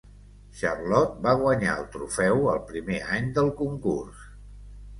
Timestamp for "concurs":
3.63-4.27